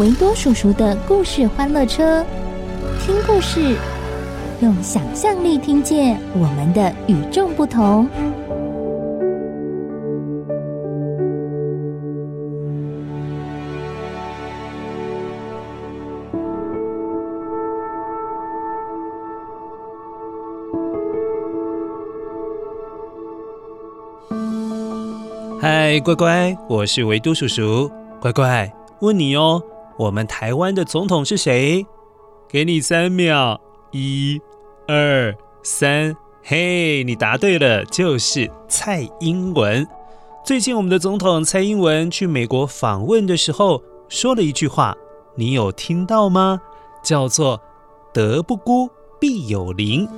[0.00, 2.24] 维多叔叔的故事欢乐车，
[3.00, 3.76] 听故事，
[4.60, 8.08] 用想象力听见我们的与众不同。
[25.60, 27.88] 嗨，乖乖，我是维多叔叔。
[28.20, 29.62] 乖乖，问你哦，
[29.96, 31.86] 我们台湾的总统是谁？
[32.48, 33.60] 给你三秒，
[33.92, 34.40] 一、
[34.86, 39.86] 二、三，嘿，你答对了，就是蔡英文。
[40.44, 44.96] 最近我们的总统蔡英文去美国访问的时候，说了一句话，
[45.36, 46.60] 你有听到吗？
[47.02, 47.60] 叫做
[48.12, 50.08] “德不孤，必有邻”。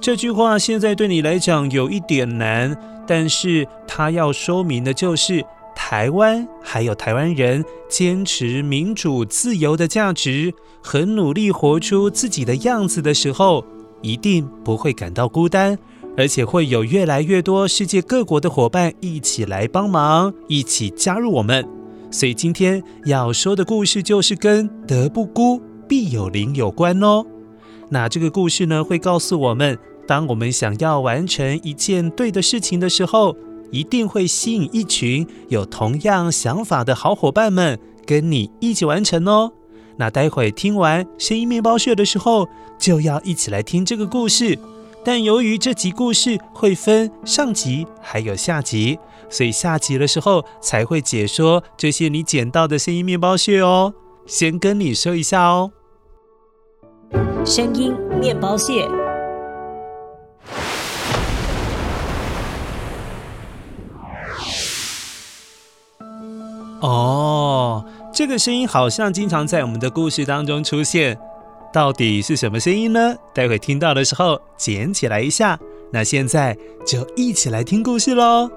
[0.00, 2.94] 这句话现在对你来讲有一点难。
[3.08, 5.44] 但是他要说明的就是，
[5.76, 13.64] 台湾还有台湾人坚持民主自由的价值，很努力活出自己的样子的时候，
[14.02, 15.78] 一定不会感到孤单，
[16.16, 21.64] 而且会有越来越多世界各国的伙伴一起来帮忙，一起加入我们。
[22.10, 27.24] 所以今天要说的故事就是跟“德不孤，必有邻”有关哦。
[27.90, 29.78] 那这个故事呢，会告诉我们。
[30.08, 33.36] 当我们想要完成一件对的事情的时候，
[33.70, 39.52] 一定会吸引一群有同样想法的好伙伴们跟你一起完成哦。
[39.96, 44.58] 那待会听完声音面包屑的时候，就要一起来听这个故事。
[45.04, 48.98] 但由于这集故事会分上集还有下集，
[49.30, 53.94] 所以下集的时候才会解说这些你捡到的声音面包屑哦。
[54.26, 55.70] 先跟你说一下哦，
[57.44, 59.05] 声音面包屑。
[66.80, 71.18] 哦，这个声音好像经常在我们的故事当中出现，
[71.72, 73.14] 到底是什么声音呢？
[73.34, 75.58] 待会听到的时候捡起来一下。
[75.92, 76.56] 那现在
[76.86, 78.50] 就一起来听故事喽。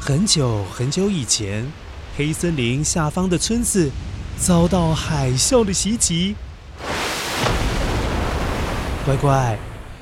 [0.00, 1.70] 很久很久以前，
[2.16, 3.90] 黑森林下方的村子
[4.38, 6.34] 遭到海啸的袭击。
[9.04, 9.58] 乖乖，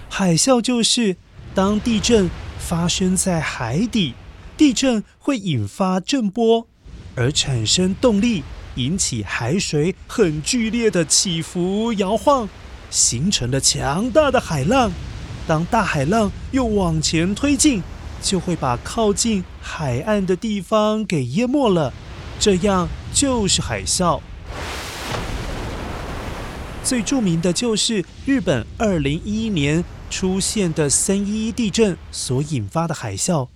[0.08, 1.16] 海啸就是
[1.56, 2.30] 当地震
[2.60, 4.14] 发生在海底，
[4.56, 6.68] 地震会引发震波，
[7.16, 8.44] 而产生动力，
[8.76, 12.48] 引起海水很剧烈的起伏摇晃，
[12.90, 14.92] 形成了强大的海浪。
[15.48, 17.82] 当大海浪又往前推进，
[18.22, 21.92] 就会把靠近海岸的地方给淹没了，
[22.38, 24.20] 这样就是海啸。
[26.84, 33.48] 最著名的就是日本二零一一年出现的三一一地震所引发的海啸，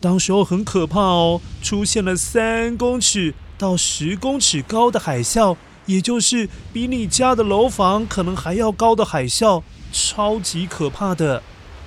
[0.00, 9.62] 当时候很可怕哦，出现了三公尺到十公尺高的海啸，也就是比你家的楼房可能还要高的海啸，
[9.92, 11.42] 超级可怕的。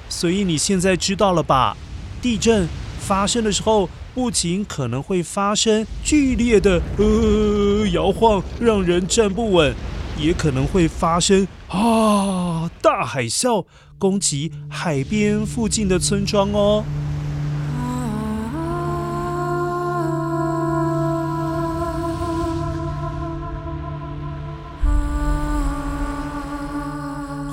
[0.07, 1.75] 所以你现在知道了吧？
[2.21, 2.69] 地震
[3.00, 9.73] 发生的时候，不仅可能会发生剧烈的呃摇晃，让人站不稳。
[10.18, 13.65] 也可能会发生啊大海啸，
[13.98, 16.83] 攻击海边附近的村庄哦。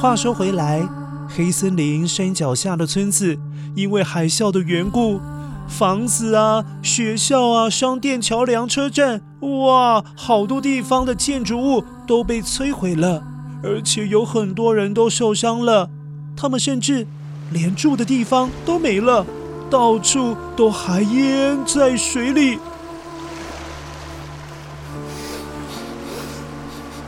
[0.01, 0.89] 话说回来，
[1.29, 3.39] 黑森林山脚下的村子，
[3.75, 5.21] 因为海啸的缘故，
[5.69, 13.23] 房子啊、学校啊、商店、桥梁、车站，哇，好多地方的建筑物都被摧毁了。
[13.63, 15.91] 而且有很多人都受伤了，
[16.37, 17.07] 他们甚至
[17.51, 19.27] 连住的地方都没了，
[19.69, 22.59] 到处都还淹在水里。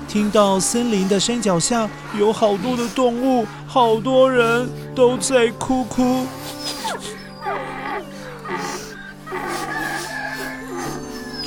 [0.07, 1.89] 听到森林的山脚下
[2.19, 6.27] 有好多的动物，好多人都在哭哭。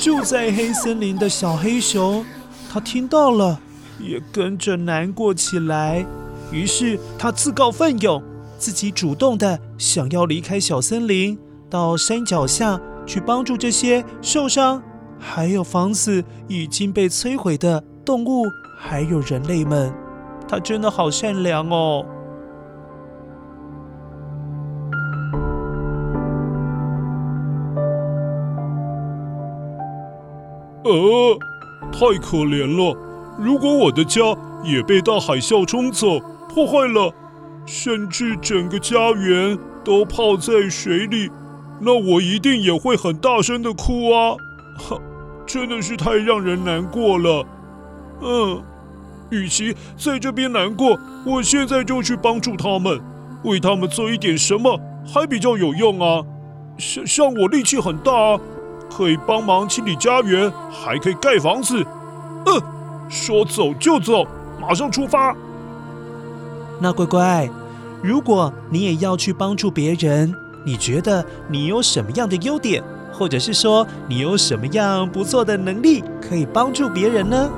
[0.06, 2.24] 住在黑森林的小黑熊，
[2.72, 3.58] 他听到了，
[3.98, 6.06] 也跟着难过起来。
[6.52, 8.22] 于是他自告奋勇，
[8.56, 11.36] 自己主动的想要离开小森林，
[11.68, 14.80] 到山脚下去帮助这些受伤，
[15.18, 18.44] 还有房子已经被摧毁的动物
[18.78, 19.92] 还有人类们，
[20.46, 22.06] 他真的好善良哦。
[30.86, 31.38] 呃，
[31.92, 32.96] 太可怜了！
[33.38, 34.20] 如果我的家
[34.64, 37.12] 也被大海啸冲走、破坏了，
[37.66, 41.30] 甚至整个家园都泡在水里，
[41.80, 44.36] 那我一定也会很大声的哭啊！
[44.78, 44.98] 哈，
[45.46, 47.44] 真的是太让人难过了。
[48.22, 48.62] 嗯，
[49.30, 53.00] 与其在这边难过，我现在就去帮助他们，
[53.44, 56.24] 为他们做一点什么，还比较有用啊。
[56.78, 58.40] 像像我力气很大啊，
[58.90, 61.84] 可以帮忙清理家园，还可以盖房子。
[62.46, 62.62] 嗯，
[63.08, 64.26] 说走就走，
[64.60, 65.34] 马上出发。
[66.80, 67.50] 那乖乖，
[68.02, 70.34] 如果你也要去帮助别人，
[70.64, 77.50] 你觉得你有什么样的优点，或者是说你有什么样不错的能力，可以帮助别人呢？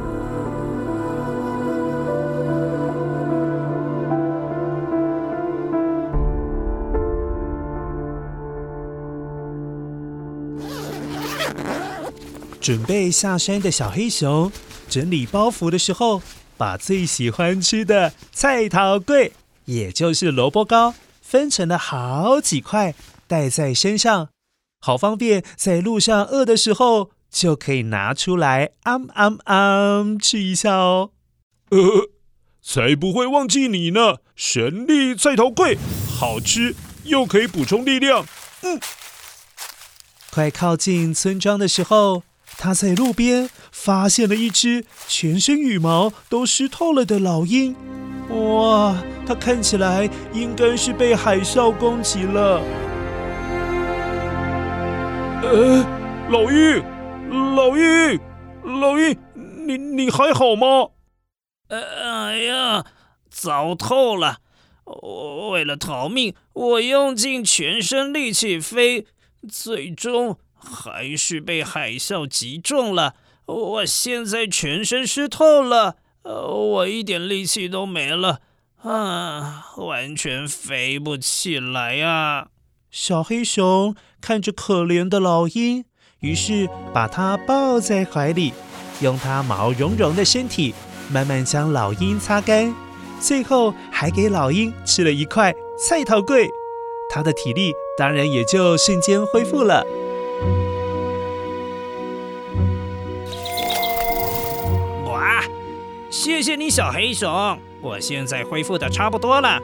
[12.68, 14.52] 准备下山的小黑熊
[14.90, 16.20] 整理包袱的时候，
[16.58, 19.32] 把最喜欢吃的菜头桂，
[19.64, 22.94] 也就是萝卜糕，分成了好几块
[23.26, 24.28] 带在身上，
[24.80, 31.12] 好方便在路上饿的时候就可以拿出来，啊啊啊，吃一下哦。
[31.70, 31.78] 呃，
[32.62, 34.16] 才不会忘记你呢！
[34.36, 35.78] 神力菜头桂，
[36.14, 36.74] 好吃
[37.04, 38.26] 又可以补充力量。
[38.60, 38.78] 嗯，
[40.30, 42.24] 快靠近村庄的时候。
[42.60, 47.76] 他在路边发现了一只全身羽毛都湿透了的老鹰。
[48.30, 52.60] 哇，它看起来应该是被海啸攻击了。
[55.40, 55.86] 呃，
[56.28, 56.82] 老鹰，
[57.54, 58.20] 老鹰，
[58.64, 59.16] 老鹰，
[59.64, 60.88] 你你还好吗？
[61.68, 62.84] 哎呀，
[63.30, 64.38] 糟透了！
[64.84, 69.06] 我为了逃命，我用尽全身力气飞，
[69.48, 70.38] 最终。
[70.58, 73.14] 还是被海啸击中了，
[73.46, 78.40] 我现在全身湿透了，呃，我一点力气都没了，
[78.82, 82.48] 啊，完全飞不起来啊！
[82.90, 85.84] 小黑熊看着可怜的老鹰，
[86.20, 88.52] 于是把它抱在怀里，
[89.00, 90.74] 用它毛茸茸的身体
[91.10, 92.74] 慢慢将老鹰擦干，
[93.20, 96.48] 最后还给老鹰吃了一块菜头粿，
[97.10, 99.84] 它的体力当然也就瞬间恢复了。
[106.10, 109.60] 谢谢你，小黑熊，我现在恢复的差不多了。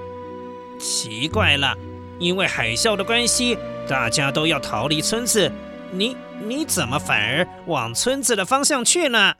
[0.78, 1.74] 奇怪了，
[2.18, 3.56] 因为海啸的关系，
[3.88, 5.50] 大家都要逃离村子，
[5.90, 9.36] 你你怎么反而往村子的方向去呢？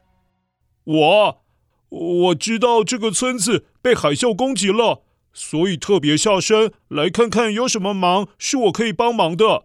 [0.85, 1.45] 我
[1.91, 5.03] 我知道这个村子被海啸攻击了，
[5.35, 9.65] 所以特别下山来看看有什么忙是我可以帮忙的。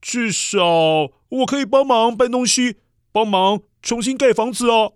[0.00, 0.64] 至少
[1.28, 2.78] 我可以帮忙搬东西，
[3.12, 4.94] 帮忙重新盖房子哦。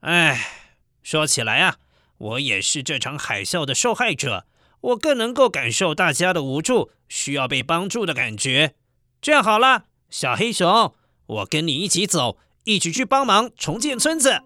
[0.00, 0.58] 哎。
[1.02, 1.76] 说起来啊，
[2.18, 4.44] 我也是这场海啸的受害者，
[4.80, 8.74] 我更能够感受大家的无助，需要被帮助的感觉。
[9.20, 10.94] 这样好了，小黑熊，
[11.26, 14.42] 我跟你一起走，一起去帮忙重建村子。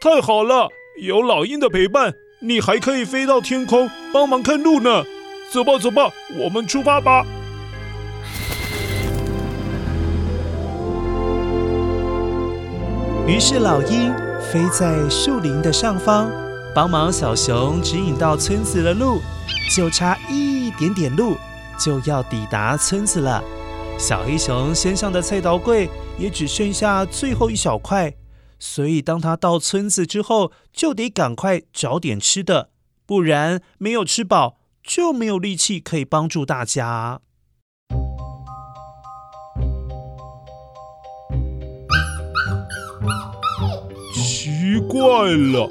[0.00, 0.68] 太好了，
[1.02, 5.04] 有老鹰的陪伴，你还可以飞到天空帮忙看路呢。
[5.50, 7.24] 走吧，走吧，我们出发吧。
[13.26, 14.23] 于是老鹰。
[14.54, 16.30] 飞在树林的上方，
[16.72, 19.20] 帮忙小熊指引到村子的路，
[19.74, 21.36] 就差一点点路
[21.76, 23.42] 就要抵达村子了。
[23.98, 28.14] 小黑熊身上的菜刀柜也只剩下最后一小块，
[28.60, 32.70] 所以当他到村子之后，就得赶快找点吃的，
[33.04, 37.22] 不然没有吃饱就没有力气可以帮助大家。
[44.74, 44.98] 奇怪
[45.30, 45.70] 了，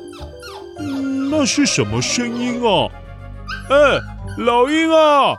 [1.30, 2.88] 那是什么声音啊？
[3.70, 4.00] 哎，
[4.38, 5.36] 老鹰啊，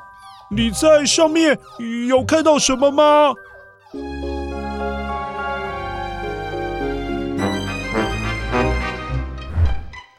[0.50, 1.58] 你在上面
[2.06, 3.32] 有看到什么吗？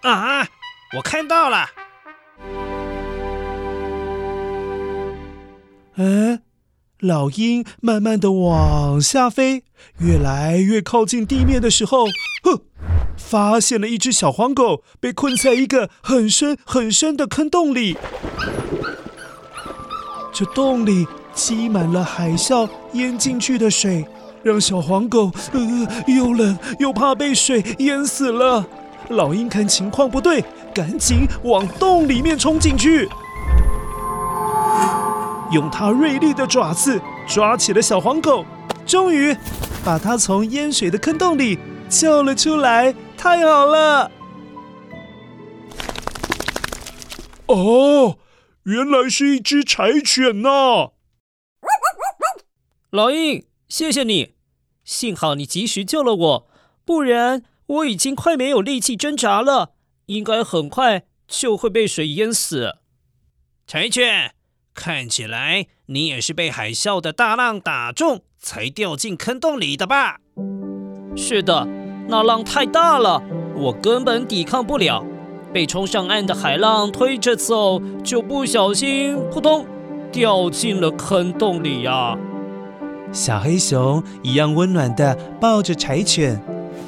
[0.01, 0.41] 啊，
[0.97, 1.67] 我看到了。
[5.97, 6.39] 哎，
[6.99, 9.65] 老鹰慢慢的往下飞，
[9.99, 12.05] 越来越靠近地面的时候，
[12.43, 12.61] 哼，
[13.17, 17.97] 发现了一只小黄狗被困在一个很深很深的坑洞里。
[20.33, 24.05] 这洞里积满了海啸淹进去的水，
[24.43, 28.65] 让小黄狗呃又冷又怕被水淹死了。
[29.09, 30.43] 老鹰看情况不对，
[30.73, 33.07] 赶紧往洞里面冲进去。
[35.51, 38.43] 用它锐利的爪子抓起了小黄狗，
[38.85, 39.35] 终于
[39.83, 41.57] 把它从淹水的坑洞里
[41.87, 42.93] 救了出来。
[43.25, 44.11] 太好了！
[47.47, 48.19] 哦，
[48.65, 50.91] 原来是一只柴犬呐！
[52.91, 54.35] 老鹰，谢谢你，
[54.83, 56.47] 幸好你及时救了我，
[56.85, 59.71] 不然我已经快没有力气挣扎了，
[60.05, 62.77] 应该很快就会被水淹死。
[63.65, 64.35] 柴犬。
[64.75, 70.19] 看起来你也是被海啸的大浪打中，才掉进坑洞里的吧？
[71.17, 71.67] 是的，
[72.07, 73.21] 那浪太大了，
[73.55, 75.03] 我根本抵抗不了，
[75.51, 79.65] 被冲上岸的海浪推着走，就不小心扑通
[80.11, 82.17] 掉进了坑洞里呀。
[83.11, 86.41] 小黑熊一样温暖地抱着柴犬，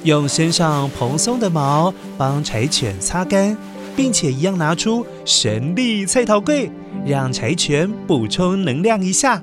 [0.03, 3.57] 用身上蓬松的毛帮柴犬擦干，
[3.95, 6.69] 并且一样拿出神力菜桃贵。
[7.05, 9.41] 让柴犬补充能量一下。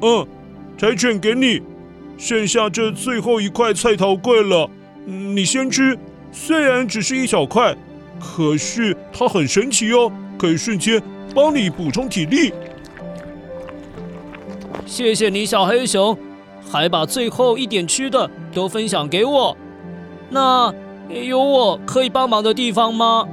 [0.00, 0.26] 嗯，
[0.76, 1.62] 柴犬给你，
[2.16, 4.68] 剩下这最后一块菜桃贵了，
[5.06, 5.96] 你先吃。
[6.32, 7.74] 虽然只是一小块，
[8.20, 11.00] 可是它很神奇哦，可以瞬间
[11.34, 12.52] 帮你补充体力。
[14.84, 16.18] 谢谢你，小黑熊，
[16.70, 19.56] 还把最后一点吃的都分享给我。
[20.28, 20.74] 那
[21.08, 23.26] 有我可以帮忙的地方吗？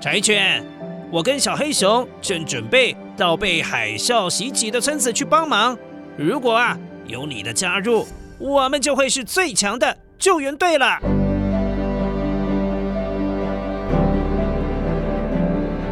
[0.00, 0.62] 柴犬，
[1.10, 2.94] 我跟小黑熊正准备。
[3.16, 5.74] 到被海啸袭击的村子去帮忙。
[6.18, 8.06] 如果啊有你的加入，
[8.38, 10.98] 我们就会是最强的救援队了。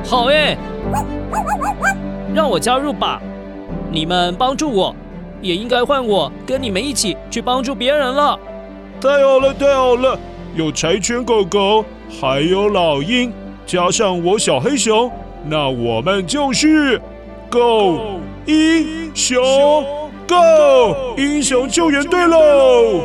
[0.04, 0.56] 好哎，
[2.34, 3.20] 让我加入吧。
[3.90, 4.94] 你们帮助我，
[5.40, 8.38] 也应该换我跟你们一起去帮助别人了。
[9.00, 10.18] 太好了，太好了！
[10.54, 11.84] 有柴犬狗狗，
[12.20, 13.32] 还有老鹰，
[13.66, 15.10] 加上我小黑熊，
[15.44, 17.00] 那我们就是。
[17.50, 19.40] Go 英雄
[20.26, 23.00] ，Go 英雄救援队喽！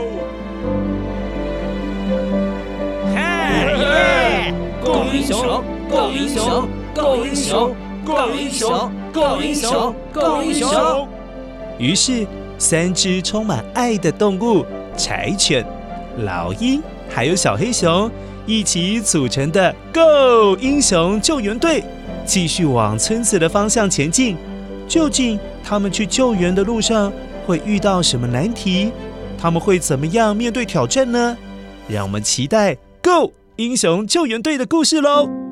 [4.84, 11.08] ！Go 英雄，Go 英雄，Go 英雄，Go 英雄，Go 英雄，Go 英雄！
[11.77, 12.27] 于是，
[12.58, 14.65] 三只充满爱的动物——
[14.98, 15.65] 柴犬、
[16.17, 18.10] 老鹰，还有小黑熊，
[18.46, 21.84] 一起组成的 Go 英雄救援队。
[22.25, 24.38] 继续往村子的方向前进，
[24.88, 27.12] 究竟他们去救援的路上
[27.48, 28.91] 会遇到什么难题？
[29.36, 31.36] 他们会怎么样面对挑战呢？
[31.88, 35.49] 让我们期待《Go 英雄救援队》的故事喽！